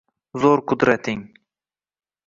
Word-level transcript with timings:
Zo’r 0.45 0.59
qudrating 0.71 1.21